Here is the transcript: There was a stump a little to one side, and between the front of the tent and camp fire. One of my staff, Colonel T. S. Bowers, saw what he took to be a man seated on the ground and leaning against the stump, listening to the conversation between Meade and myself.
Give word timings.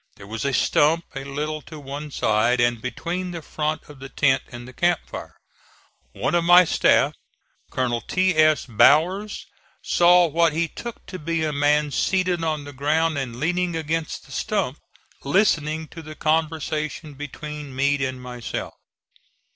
There 0.15 0.25
was 0.25 0.45
a 0.45 0.51
stump 0.51 1.05
a 1.13 1.23
little 1.23 1.61
to 1.61 1.79
one 1.79 2.09
side, 2.09 2.59
and 2.59 2.81
between 2.81 3.29
the 3.29 3.43
front 3.43 3.83
of 3.87 3.99
the 3.99 4.09
tent 4.09 4.41
and 4.51 4.75
camp 4.75 5.01
fire. 5.05 5.37
One 6.13 6.33
of 6.33 6.43
my 6.43 6.65
staff, 6.65 7.13
Colonel 7.69 8.01
T. 8.01 8.35
S. 8.35 8.65
Bowers, 8.65 9.45
saw 9.83 10.25
what 10.25 10.53
he 10.53 10.67
took 10.67 11.05
to 11.05 11.19
be 11.19 11.43
a 11.43 11.53
man 11.53 11.91
seated 11.91 12.43
on 12.43 12.63
the 12.63 12.73
ground 12.73 13.19
and 13.19 13.39
leaning 13.39 13.75
against 13.75 14.25
the 14.25 14.31
stump, 14.31 14.79
listening 15.23 15.87
to 15.89 16.01
the 16.01 16.15
conversation 16.15 17.13
between 17.13 17.75
Meade 17.75 18.01
and 18.01 18.19
myself. 18.19 18.73